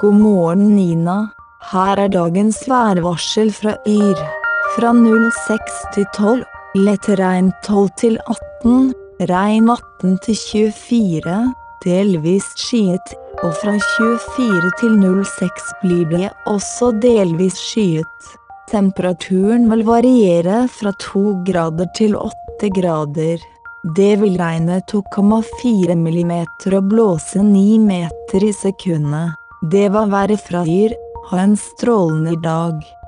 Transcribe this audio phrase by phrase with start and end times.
[0.00, 1.28] God morgen, Nina.
[1.70, 4.18] Her er dagens værvarsel fra Yr.
[4.74, 6.40] Fra 06 til 12.
[6.82, 8.88] Lett regn 12 til 18.
[9.30, 11.36] Regn 18 til 24.
[11.84, 13.12] Delvis skyet.
[13.44, 18.34] Og fra 24 til 06 blir det også delvis skyet.
[18.72, 23.38] Temperaturen vil variere fra 2 grader til 8 grader.
[23.94, 29.43] Det vil regne 2,4 millimeter og blåse 9 meter i sekundet.
[29.70, 30.92] Det var været fra Yr.
[31.30, 33.03] Ha en strålende dag.